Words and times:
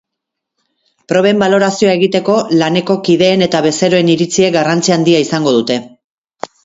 Proben 1.11 1.43
balorazioa 1.43 1.91
egiteko, 1.97 2.37
laneko 2.61 2.95
kideen 3.09 3.47
eta 3.49 3.61
bezeroen 3.67 4.09
iritziek 4.15 4.57
garrantzia 4.59 4.97
handia 5.01 5.21
izango 5.27 5.55
dute. 5.59 5.77